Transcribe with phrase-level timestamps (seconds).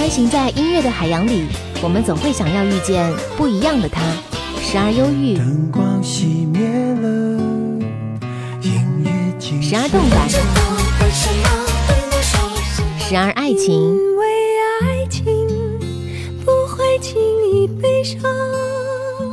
[0.00, 1.44] 穿行在音乐的海洋里，
[1.82, 4.00] 我们总会想要遇见不一样的他，
[4.62, 6.66] 时而忧郁，灯光熄灭
[7.02, 7.38] 了，
[8.62, 10.26] 音乐静时而动感，
[12.98, 14.24] 时而爱情，因为
[14.80, 15.22] 爱情
[16.46, 17.20] 不会轻
[17.52, 18.18] 易悲伤。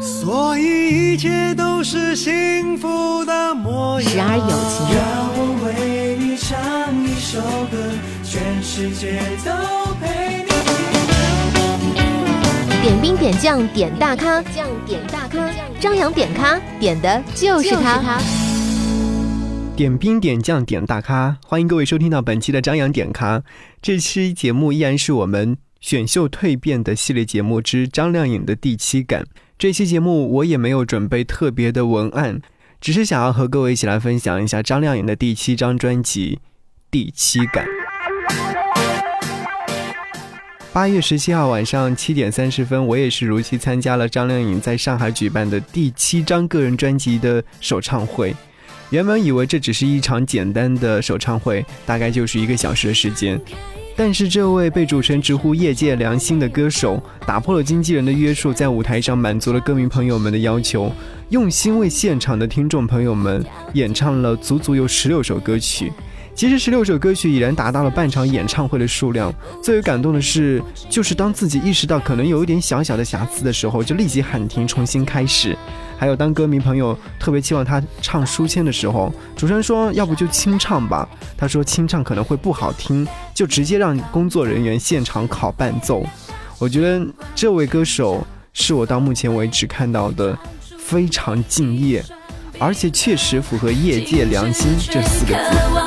[0.01, 4.11] 所以一切都是幸福的模样。
[4.11, 7.39] 时而友情，让我为你唱一首
[7.71, 7.77] 歌，
[8.21, 9.53] 全世界都
[10.01, 10.56] 陪你。
[12.87, 18.17] 点兵点将点大咖，将点大咖，张扬点咖点的就是他。
[19.75, 23.43] 点兵点将点大咖，欢迎各位收听到本期的张扬点咖。
[23.81, 29.25] 这期节目依然是我们选秀蜕变的系列节目之张靓颖的第七感。
[29.59, 32.39] 这期节目我也没有准备特别的文案，
[32.79, 36.39] 只是想要和各位一起来分享一下张靓颖的第七张专辑
[36.89, 37.65] 《第七感》。
[40.77, 48.31] 八月十七号晚上七点三十分，我也是如期参加了张靓颖在上海举办的第七张个人专辑的首唱会。
[48.91, 53.41] 原本以为这只是一场简单的首唱会，大概就是一个小时的时间。
[53.95, 60.91] 但是这位被主持人直呼业界良心的歌手，打破了经纪人的约束，在舞台上满足了歌迷朋友们的要求，
[61.29, 65.91] 用心为现场的听众朋友们演唱了足足有十六首歌曲。
[66.37, 69.33] 其实十六首歌曲已然达到了半场演唱会的数量。
[69.59, 75.57] 最为感动的是，就是当自己意识到可能有一点小小的瑕疵的时候，就立即喊停，重新开始。
[75.97, 86.05] 还有当歌迷朋友特别期望他唱书签的时候，主持人说要不就清唱吧，他说清唱可能会不好听，就直接让工作人员现场拷伴奏。
[86.59, 90.37] 我觉得这位歌手是我到目前为止看到的
[90.77, 92.05] 非常敬业，
[92.59, 95.86] 而且确实符合业界良心这四个字。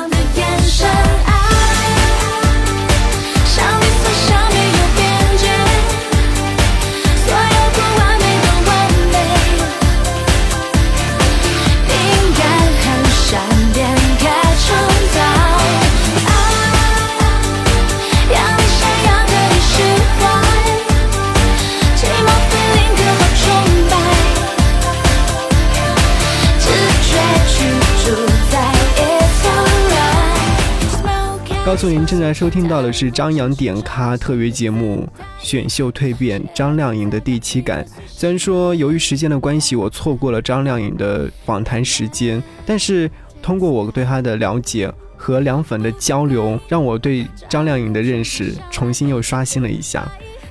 [31.89, 35.07] 您，正在收听到的是张扬点咖特别节目
[35.43, 37.83] 《选秀蜕变》张靓颖的第七感。
[38.05, 43.09] 虽然说由于时间的关系，我错过了张靓颖的访谈时间，但是
[43.41, 50.07] 通过我对她的了解和凉粉的交流，让我对张靓颖的认识重新又刷新了一下。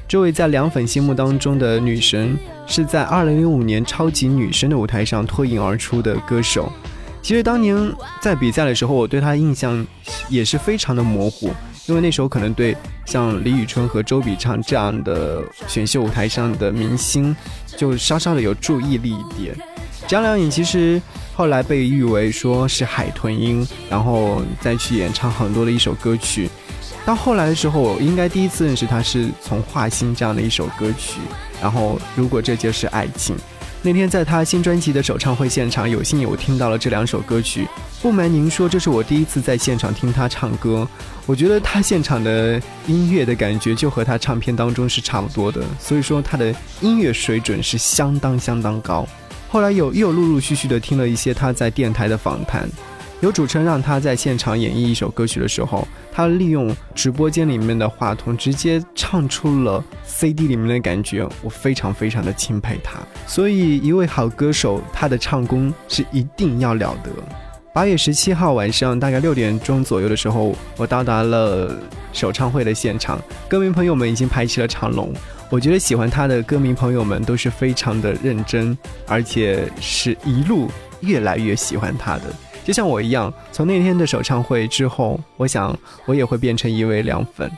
[0.09, 2.37] 这位在凉粉心目当中的女神，
[2.67, 6.73] 是在2005年超级女声的舞台上脱颖而出的歌手。
[7.23, 7.77] 其实当年
[8.21, 9.87] 在比赛的时候，我对她印象
[10.29, 11.51] 也是非常的模糊，
[11.87, 17.35] 因为那时候可能对像李宇春和周笔畅这样的选秀舞台上的明星，
[17.77, 19.55] 就稍稍的有注意力一点。
[20.09, 21.01] 张靓颖其实
[21.35, 26.49] 后来被誉为说是海豚音，然后再去演唱很多的一首歌曲。
[27.05, 31.21] 到后来的时候，我应该第一次认识她是从《画心》这样的一首歌曲，
[31.61, 33.37] 然后如果这就是爱情。
[33.83, 37.67] 那天在他新专辑的首唱会现场，有幸有听到了这两首歌曲。
[38.03, 40.87] 不瞒您说，这是我第一次在现场听他唱歌。
[41.25, 49.09] 我觉得他现场的音乐的感觉就和他唱片当中是差不多的，所以说他的音乐水准是相当相当高。
[49.49, 52.69] 后来有又陆陆续续的听了一些他在电台的访谈，
[53.21, 62.99] 有主持人让他在现场演绎一首歌曲的时候，他利用直播间里面的话筒直接唱出了 CD 里面的感觉，我非常非常的钦佩他。
[63.27, 67.11] 所以一位好歌手，他的唱功是一定要了得。
[67.75, 71.79] 八月十七号晚上大概六点钟左右的时候，我到达了
[72.15, 73.21] 首唱会的现场，
[73.51, 75.13] 歌迷朋友们已经排起了长龙。
[75.51, 78.77] 我觉得喜欢他的歌迷朋友们都是非常的认真，
[79.07, 80.71] 而且是一路
[81.01, 82.23] 越来越喜欢他的。
[82.71, 85.77] 就像我一样，从那天的首唱会之后，我想
[86.07, 87.51] 我也会变成一位凉粉。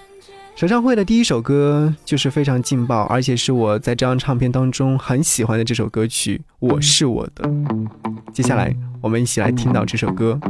[0.56, 7.44] 首唱会的第一首歌就是非常劲爆，而且是我在这张唱片当中很喜欢的这首歌曲《我是我的》。
[8.32, 10.40] 接下来我们一起来听到这首歌。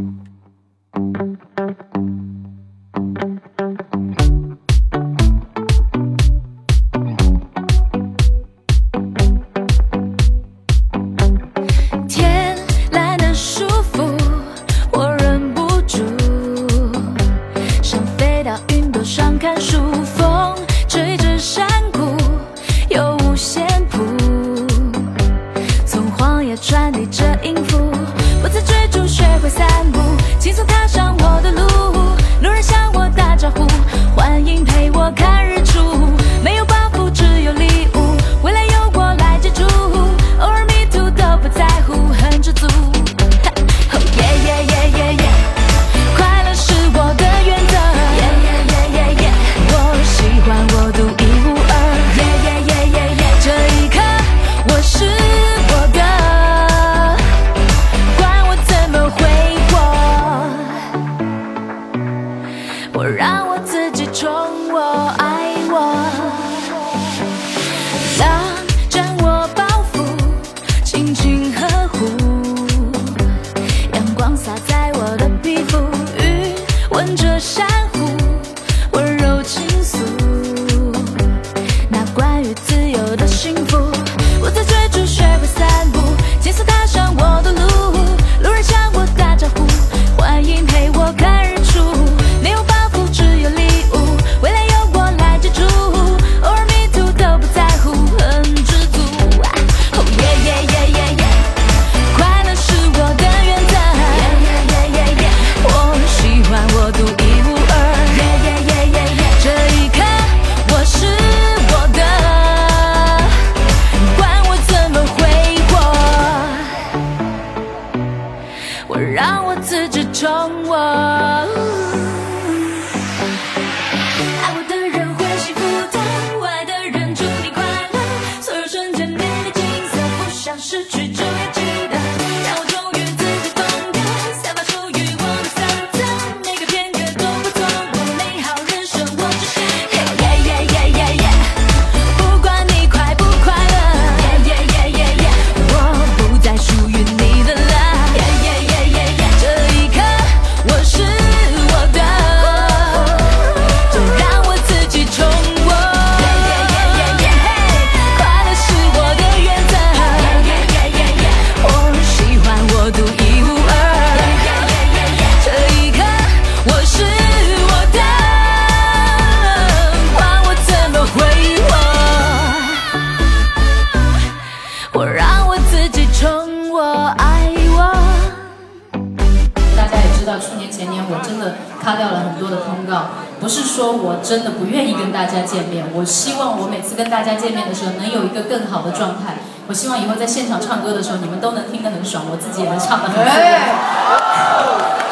[183.72, 189.38] 说我真的不愿意跟大家见面，我希望我每次跟大家见面的时候能有一个更好的状态。
[189.66, 193.24] 我希望以后在现场唱歌的时候，你们都能听得很爽，我自己也能唱得很。，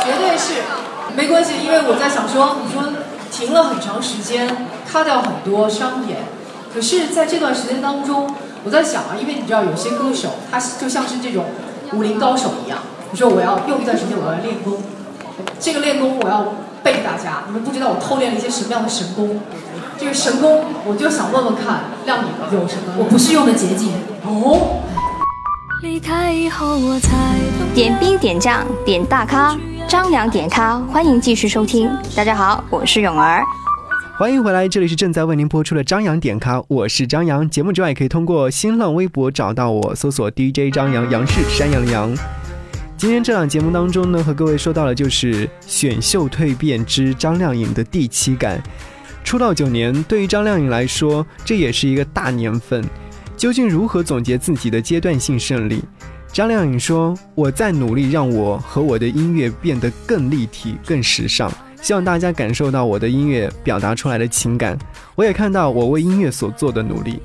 [0.05, 0.61] 绝对是，
[1.17, 2.83] 没关系，因为我在想说，你说
[3.33, 6.19] 停了很长时间，卡掉很多商演，
[6.75, 8.29] 可是在这段时间当中，
[8.65, 11.47] 我在想啊，因为你知道有些歌手他就像是这种
[11.95, 12.81] 武林高手一样，
[13.11, 14.83] 你说我要用一段时间我要练功，
[15.59, 16.45] 这个练功我要
[16.83, 19.41] 背大家，你们不知道我偷练了一些什么样的神功，
[19.99, 22.95] 这个神功我就想问问看，亮你有什么？
[22.99, 23.93] 我不是用的捷径，
[24.25, 24.83] 哦。
[25.83, 27.09] 离开以后我才
[27.59, 29.57] 懂点兵点将点大咖，
[29.89, 31.91] 张良点咖，欢迎继续收听。
[32.15, 33.43] 大家好，我是泳儿。
[34.19, 37.49] 欢迎回来，这里是正在为您播出的张扬点咖，我是张扬。
[37.49, 42.15] 节目之外也可以通过新浪微博找到我，搜索 DJ 张扬，杨是山羊的羊。
[43.01, 48.63] 今天这档节目当中呢，和各位说到了就是选秀蜕变之张靓颖的第七感。
[49.25, 52.85] 出道九年，对于张靓颖来说，这也是一个大年份。
[53.39, 55.83] 究竟如何总结自己的阶段性胜利？
[56.31, 64.79] 张靓颖说：“我在努力让我和我的音乐变得更立体、更时尚，希望大家感受到我的音乐表达出来的情感。
[65.15, 67.19] 我也看到我为音乐所做的努力。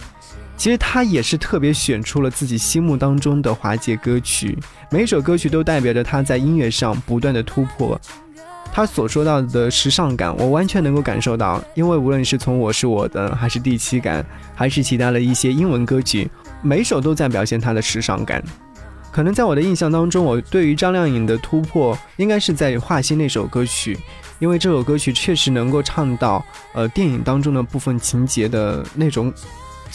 [0.58, 4.58] 其实他也是特别选出了自己心目当中的华姐歌曲，
[4.90, 8.00] 每一首歌曲都代表着他在音乐上不断的突破。
[8.74, 16.30] 他所说到的时尚感，我完全能够感受到，因为无论是从《我是我的》，还是第七感，还是其他的一些英文歌曲，
[16.62, 18.44] 每首都在表现他的时尚感。
[19.14, 23.98] 可能在我的印象当中，我对于张靓颖的突破，应该是在《画心》那首歌曲，
[24.40, 29.32] 因为这首歌曲确实能够唱到呃电影当中的部分情节的那种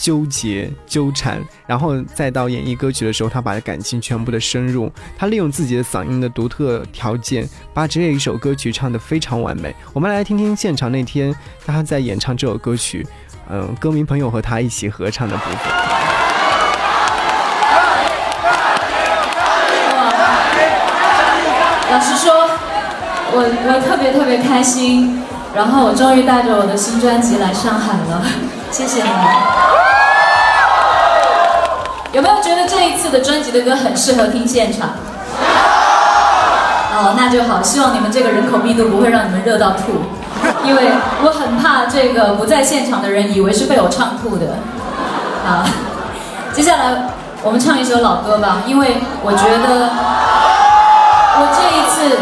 [0.01, 9.75] 纠结纠缠，然后再到演绎歌曲的时候，他把感情全部的深入，他利用自己的嗓音的独特条件，把这一首歌曲唱得非常完美。
[9.93, 11.31] 我们来听听现场那天
[11.67, 13.05] 他在演唱这首歌曲，
[13.51, 15.59] 嗯、歌迷朋友和他一起合唱的部分。
[21.91, 22.33] 老实说，
[23.33, 25.21] 我我特别特别开心，
[25.53, 28.25] 然后我终于带着我的新专辑来上海了，
[28.71, 29.70] 谢谢你们。
[32.13, 34.89] 有没有觉得这一次的专辑的歌很适合听现场？
[36.93, 40.03] 哦，那就好，希望你们这个人口密度不会让你们热到吐，
[40.65, 40.91] 因为
[41.23, 44.57] 我很怕这个不在现场的人以为是被我唱吐的。
[45.45, 45.63] 好，
[46.53, 47.07] 接下来
[47.43, 49.89] 我们唱一首老歌吧，因为我觉得。
[51.33, 52.19] 我这一次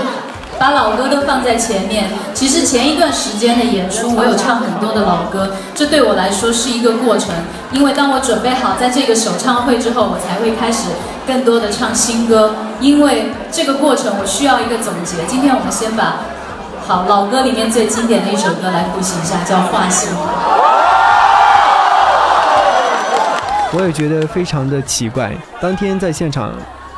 [0.60, 2.10] 把老歌都放在前面。
[2.34, 7.30] 其实前一段时间的演出，我有唱很多的老歌，这对我来说是一个过程。
[7.72, 10.89] 因为当我准备好在这个首唱会之后，我才会开始
[11.25, 12.54] 更多的唱新歌。
[12.82, 15.16] 因为这个过程我需要一个总结。
[15.28, 16.18] 今天我们先把
[16.86, 20.10] 好老歌里面最经典的一首歌来复习一下，叫《画心》。
[23.72, 25.32] 我也觉得非常的奇怪。
[25.62, 26.51] 当天在现场，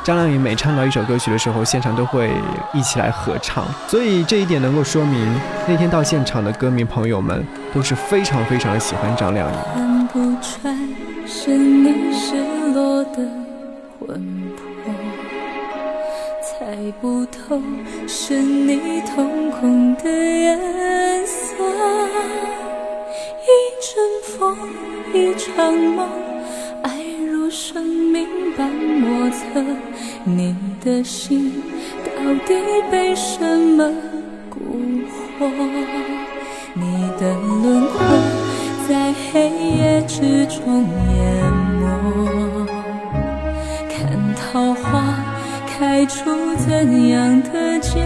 [0.04, 2.28] 张靓颖每唱到一首歌曲的时候，现场都会
[2.74, 5.32] 一起来合唱，所以这一点能够说明
[5.68, 9.58] 那天到现场的歌迷朋友们都是非常非常的喜欢张靓颖。
[9.74, 10.76] 看不穿
[11.24, 12.34] 是你失
[12.74, 13.18] 落的
[14.00, 14.20] 魂
[14.56, 14.92] 魄，
[16.42, 16.66] 猜
[17.00, 17.62] 不透
[18.08, 21.54] 是你瞳孔的颜色。
[23.44, 23.48] 一
[23.80, 24.58] 阵风，
[25.14, 26.08] 一场梦，
[26.82, 26.90] 爱
[27.30, 29.36] 如生命般莫测。
[30.24, 31.62] 你的心
[32.04, 32.10] 到
[32.46, 32.54] 底
[32.90, 33.84] 被什么
[34.50, 35.04] 蛊
[35.38, 35.50] 惑？
[36.74, 37.98] 你的轮廓
[38.88, 41.84] 在黑夜之中淹没。
[43.90, 43.94] 看
[44.36, 45.02] 桃花
[45.66, 47.98] 开出怎样的结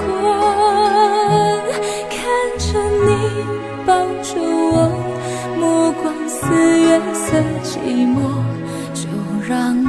[0.00, 0.02] 果？
[2.08, 2.18] 看
[2.58, 3.10] 着你
[3.84, 3.90] 抱
[4.22, 4.74] 着我，
[5.60, 6.40] 目光似
[6.80, 7.78] 月色寂
[8.08, 8.16] 寞，
[8.94, 9.06] 就
[9.46, 9.86] 让你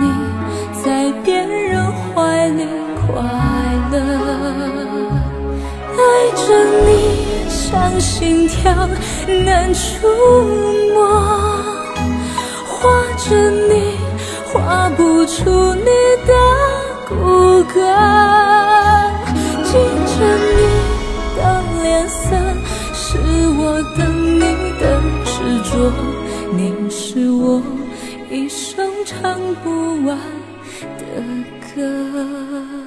[3.05, 3.11] 快
[3.91, 3.95] 乐。
[5.95, 6.01] 爱
[6.35, 6.43] 着
[6.85, 6.89] 你
[7.49, 8.87] 像心跳
[9.45, 10.07] 难触
[10.93, 10.97] 摸，
[12.67, 13.97] 画着你
[14.45, 15.85] 画不出你
[16.25, 16.33] 的
[17.07, 17.13] 骨
[17.73, 17.75] 骼，
[19.63, 20.15] 记着
[20.57, 20.61] 你
[21.37, 21.39] 的
[21.81, 22.21] 脸色，
[22.93, 23.17] 是
[23.57, 23.61] 我
[23.97, 24.01] 等
[24.35, 24.39] 你
[24.79, 24.81] 的
[25.25, 25.33] 执
[25.69, 25.71] 着，
[26.51, 27.61] 你是我
[28.29, 29.69] 一生唱不
[30.05, 30.17] 完
[30.97, 31.01] 的
[31.75, 32.82] 歌。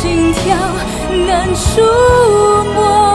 [0.00, 0.56] 心跳
[1.26, 1.82] 难触
[2.72, 3.07] 摸，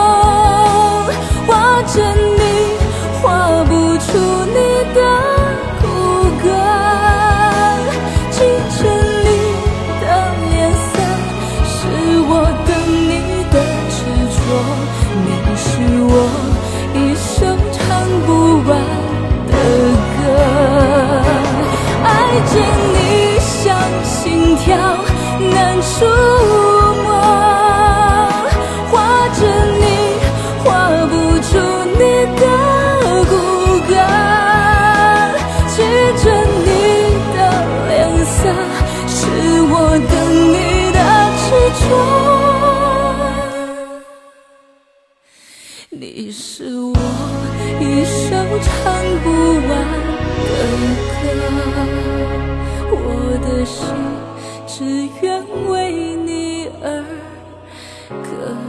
[58.22, 58.63] 可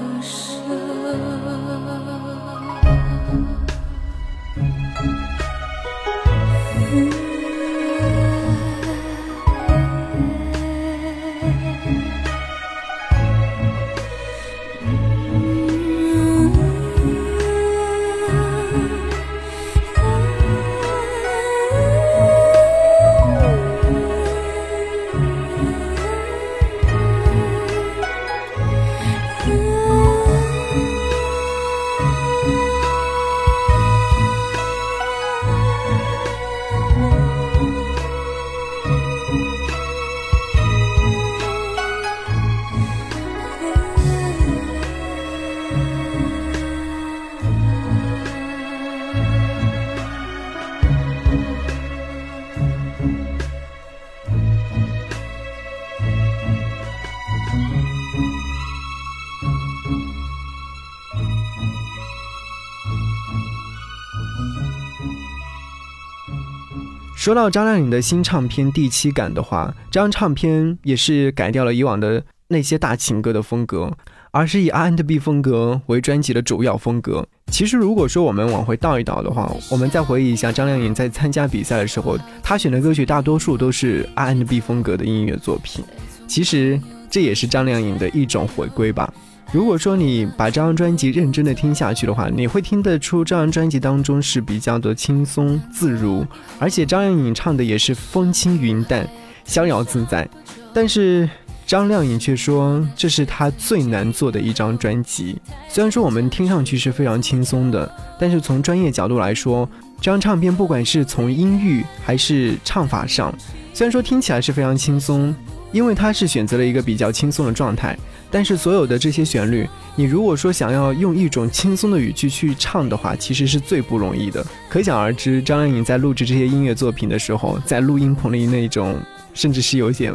[67.26, 73.92] 说到张靓颖的新唱片《第七感》的话，这张唱片也是改掉了以往的那些大情歌的风格，
[74.30, 77.28] 而是以 R&B 风格为专辑的主要风格。
[77.52, 85.84] 其实，如果说我们往回倒一倒的话，我们再回忆一下张靓颖在参加比赛的时候，她选的歌曲大多数都是 R&B 风格的音乐作品。
[86.28, 86.80] 其实，
[87.10, 89.12] 这也是张靓颖的一种回归吧。
[89.52, 96.26] 如果说你把这张专辑认真的听下去的话，你会听得出这张专辑当中是比较的轻松自如，
[96.60, 99.08] 而且张靓颖唱的也是风轻云淡、
[99.46, 100.28] 逍遥自在。
[100.74, 101.30] 但是
[101.66, 105.40] 张靓颖却说这是她最难做的一张专辑。
[105.70, 109.70] 虽然说我们听上去是非常轻松的，但是从专业角度来说，
[110.02, 113.34] 这张唱片不管是从音域还是唱法上，
[113.74, 115.34] 虽然说听起来是非常轻松，
[115.72, 117.98] 因为它是选择了一个比较轻松的状态。
[118.32, 124.46] 但是所有的这些旋律，你如果说想要用一种轻松的语气去唱的话，其实是最不容易的。
[124.70, 129.00] 可想而知，张靓颖在录制这些音乐作品的时候，在录音棚里那种
[129.34, 130.14] 甚至是有些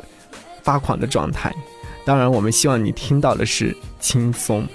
[0.62, 1.54] 发狂的状态。
[2.04, 4.66] 当然，我们希望你听到的是轻松。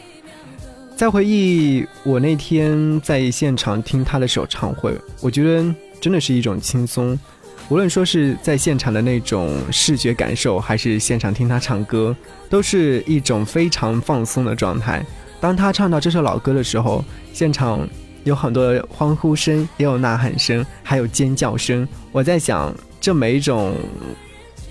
[0.95, 7.19] 再回忆我那天在现场听她的首唱会，我觉得真的是一种轻松。
[7.67, 12.15] 无论说是在现场的那种视觉感受，还是现场听他唱歌，
[12.47, 15.03] 都是一种非常放松的状态。
[15.39, 17.03] 当他唱到这首老歌的时候，
[17.33, 17.87] 现场
[18.23, 21.87] 有很多欢呼声，也有呐喊声，还有尖叫声。
[22.11, 23.73] 我在想，这每一种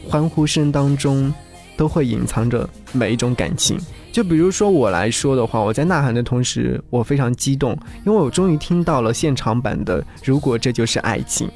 [0.09, 1.35] 欢呼声当中，
[1.77, 3.77] 都会隐藏着每一种感情。
[4.13, 11.49] 就比如说我来说的话，我在呐喊的同时，我非常激动，因为我终于听到了现场版的《如果这就是爱情》。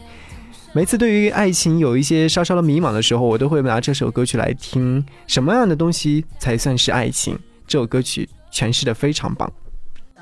[0.73, 5.03] 每次对于爱情有一些稍稍的迷茫的时候，我都会拿这首歌曲来听。
[5.27, 7.39] 什么样的东西才算是爱情？
[7.67, 9.51] 这首歌曲诠释的非常棒。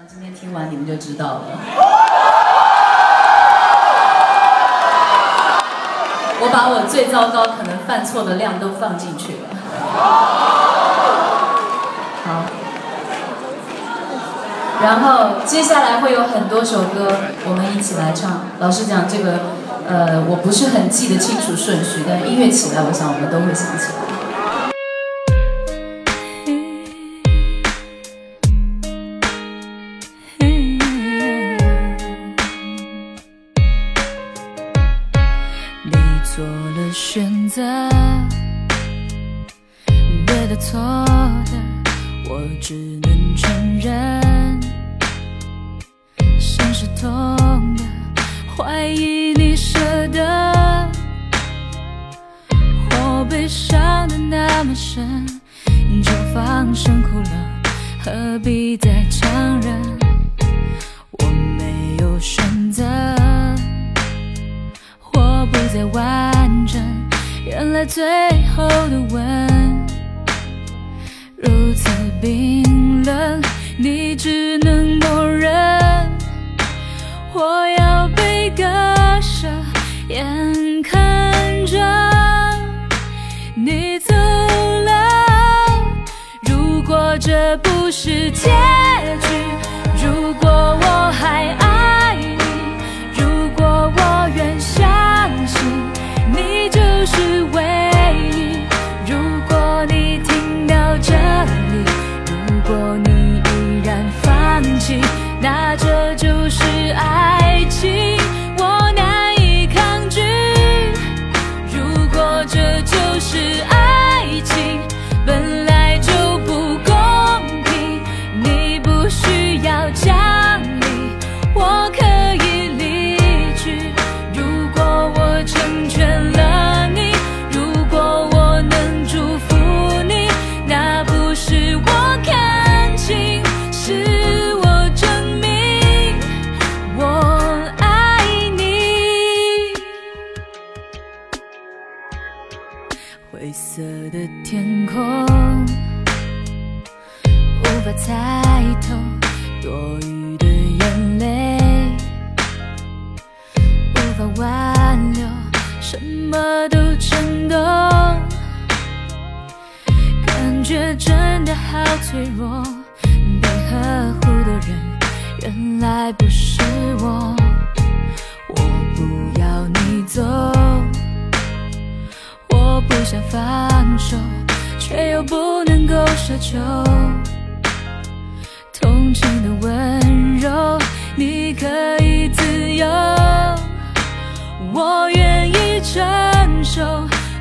[0.06, 1.42] 今天听完你们就知道了。
[6.40, 9.48] 我把我最糟糕可能犯错的量都放进去了。
[12.24, 12.44] 好，
[14.80, 17.12] 然后接下来会有很多首歌，
[17.48, 18.42] 我们一起来唱。
[18.60, 19.40] 老实讲，这个
[19.88, 24.15] 呃，我不是很记得清楚顺序，但音乐起来，我想我们都会想起来。
[65.76, 66.80] 再完整。
[67.44, 68.02] 原来最
[68.56, 69.86] 后的吻
[71.36, 73.42] 如此冰冷，
[73.76, 75.52] 你只能默认。
[77.34, 78.62] 我要被割
[79.20, 79.46] 舍，
[80.08, 81.78] 眼看着
[83.54, 84.92] 你走了。
[86.40, 88.50] 如果这不是天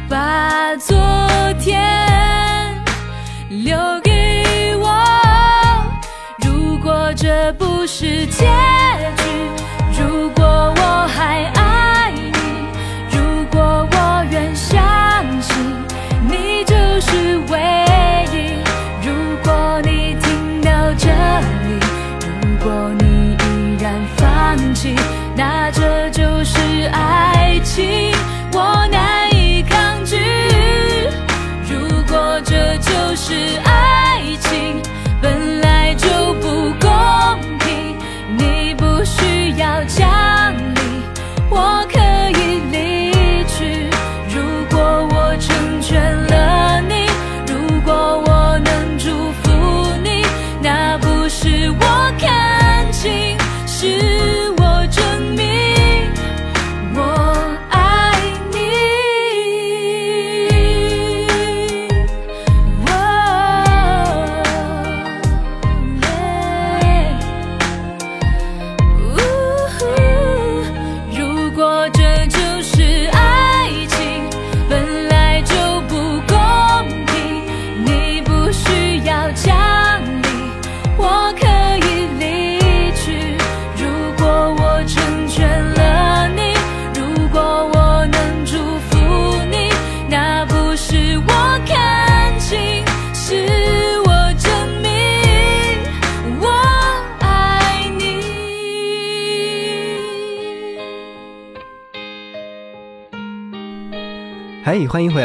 [0.09, 0.95] 把昨
[1.59, 1.83] 天
[3.49, 4.87] 留给我。
[6.39, 8.45] 如果这不是结
[9.17, 9.24] 局，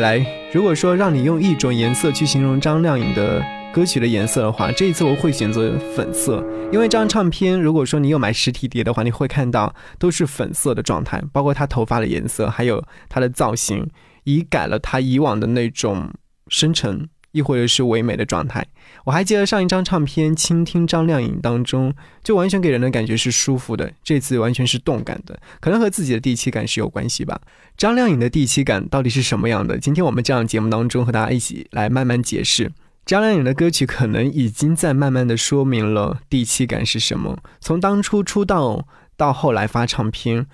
[0.01, 0.25] 来。
[0.53, 13.89] 如果说让你用一种颜色去形容张靓颖的歌曲的颜色的话，这一次我会选择粉色，因为这张唱片，如果说你有买实体碟的话，你会看到都是粉色的状态，包括她头发的颜色，还有她的造型，
[14.25, 16.11] 已改了她以往的那种
[16.49, 18.67] 深沉，亦或者是唯美的状态。
[19.05, 27.41] 我还记得上一张唱片《倾听张靓颖》当中，就完全给人的感觉是舒服的，这次完全是动感的，可能和自己的第七感是有关系吧。
[27.77, 29.79] 张靓颖的第七感到底是什么样的？
[29.79, 32.73] 今天我们这样节目当中和大家一起来慢慢解释。
[33.07, 37.39] 张靓颖的歌曲可能已经在慢慢的说明了第七感是什么。
[37.61, 40.47] 从当初出道到后来发唱片，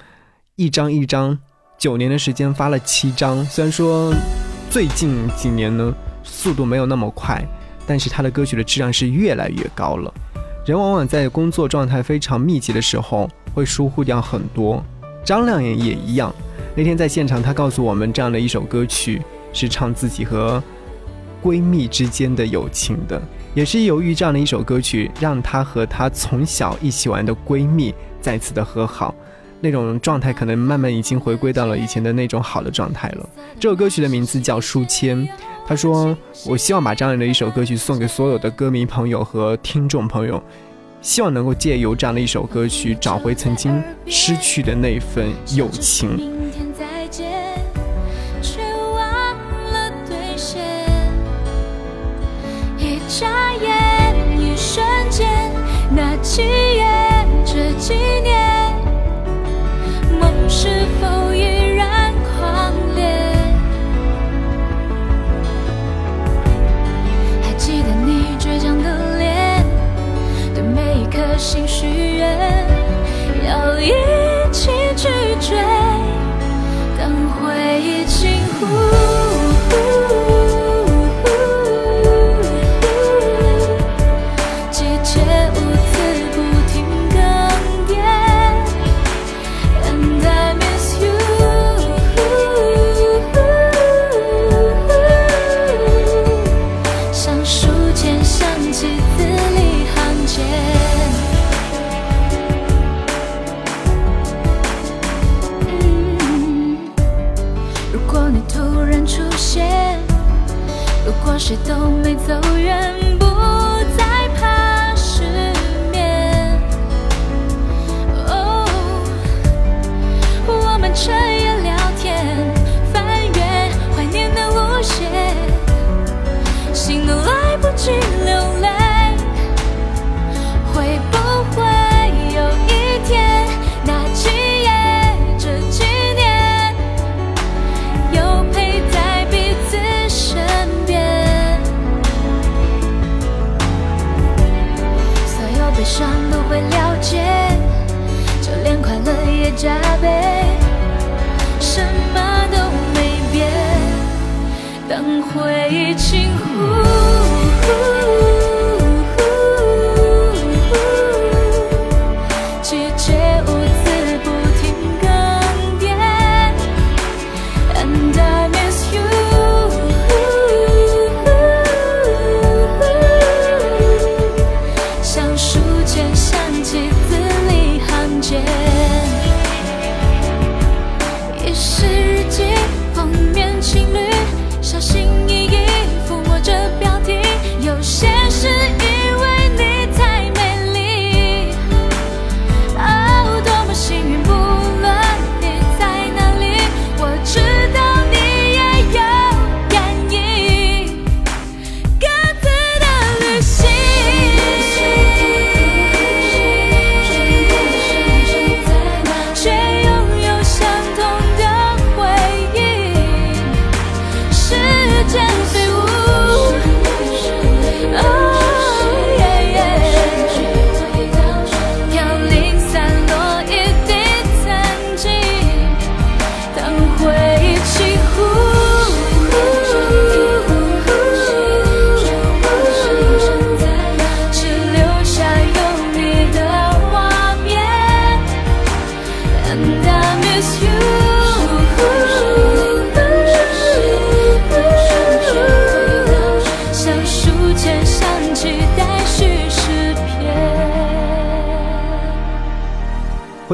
[0.55, 1.39] 一张一张
[1.77, 4.15] 九年的时间发了七张，虽然说
[4.71, 5.93] 最近几年呢
[6.27, 7.43] 速度没有那么快，
[7.87, 10.13] 但是他的歌曲的质量是越来越高了。
[10.67, 14.85] 人往往在工作状态非常密集的时候会疏忽掉很多，
[15.25, 16.35] 张靓颖也一样。
[16.75, 20.63] 那天在现场，她告诉我们，这样的一首歌曲是唱自己和
[21.43, 23.23] 闺蜜之间的友情的，
[23.55, 29.15] 也是由于这样的一首歌曲，让她和她从小一起玩的闺蜜再次的和好。
[29.59, 33.27] 那种状态可能慢慢已经回归到了以前的那种好的状态了。
[33.59, 35.19] 这首歌曲的名字叫《书签》，
[35.67, 40.41] 他说：“我希望把这样的一首歌曲送给所有的歌迷朋友和听众朋友，
[41.03, 45.27] 希望能够借由这样的一首歌曲找回曾经失去的那份
[45.57, 46.33] 友情。”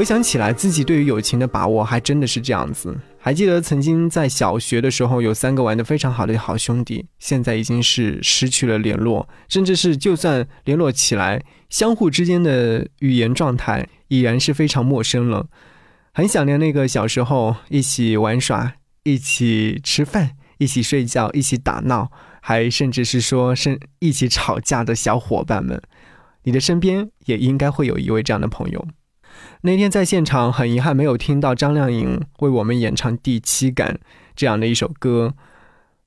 [0.03, 2.93] 回想起来，自己对于友情的把握还真的是这样子。
[3.17, 15.47] 还记得曾经在小学的时候，有三个玩的非常好的好兄弟，现在已经是失去了联络，甚至是就算联络起来，相互之间的语言状态已然是非常陌生了。
[16.13, 22.11] 很想念那个小时候一起玩耍、一起吃饭、一起睡觉、一起打闹，
[22.41, 25.81] 还甚至是说是一起吵架的小伙伴们。
[26.43, 28.85] 你的身边也应该会有一位这样的朋友。
[29.65, 33.93] 那天在现场，很遗憾没有听到张靓颖为我们演唱《第七感》
[34.35, 35.35] 这样的一首歌，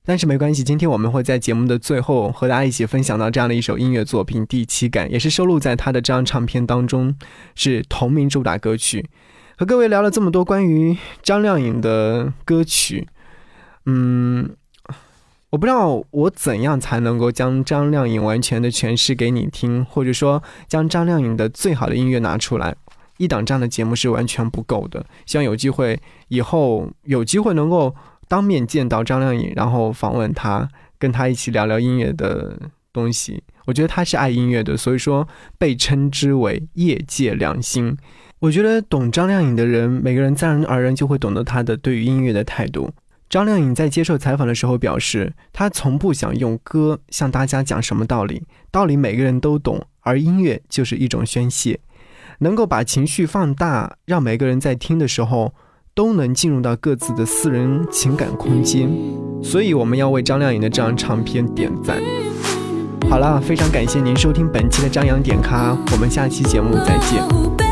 [0.05, 7.17] 但是没关系，今天我们会在节目的最后和大家一起分享到这样的一首音乐作品《第七感》，也是收录在他的这张唱片当中，
[7.55, 9.09] 是同名主打歌曲。
[9.57, 13.09] 和各位聊了这么多关于张靓颖的歌曲，
[13.87, 14.51] 嗯，
[15.49, 22.77] 我不知道我怎样才能够将张靓颖完全的诠释给你听，或者说将张靓颖的最好的音乐拿出来。
[23.19, 25.05] 一档这样的节目是完全不够的。
[25.25, 27.95] 希望有机会以后有机会能够
[28.29, 32.59] 当面见到张靓颖，然后访问她，跟她一起聊聊音乐的
[32.93, 33.43] 东西。
[33.65, 35.27] 我觉得她是爱音乐的，所以说
[35.59, 37.97] 被称之为业界良心。
[38.39, 42.91] 我觉得懂张靓颖的人，每个人自然而然就会懂得她的对于音乐的态度。
[43.29, 51.81] 张靓颖在接受采访的时候表示，她从不想用歌向大家讲什么道理，道理每个人都懂，而音乐就是一种宣泄，
[52.39, 55.55] 能够把情绪放大，让每个人在听的时候
[55.95, 58.91] 都能进入到各自的私人情感空间。
[59.43, 62.01] 所以我们要为张靓颖的这张唱片点赞。
[63.09, 67.66] 好了，非常感谢您收听本期的张扬点咖，我们下期节目再见。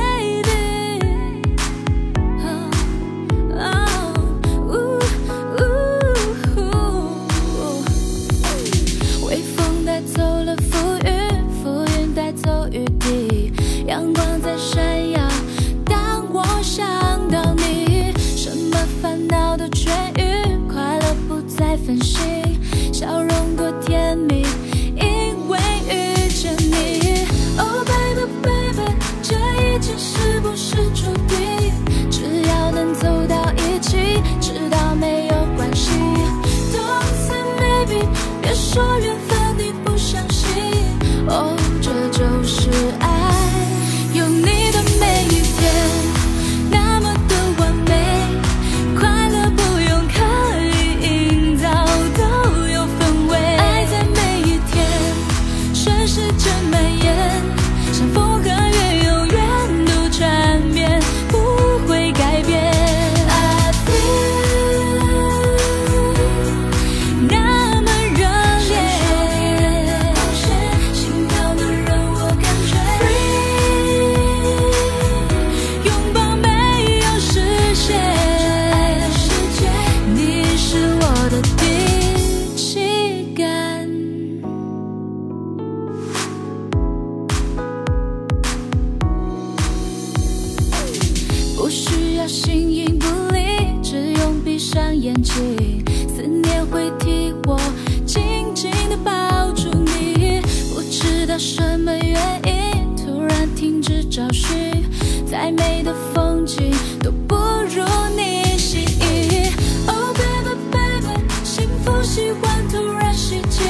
[112.14, 113.60] 喜欢突然袭击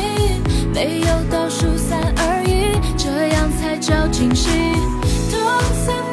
[0.75, 4.51] 没有倒数三二一这样才叫惊喜。
[5.31, 5.41] 同
[5.73, 6.04] 三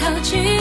[0.00, 0.55] 靠近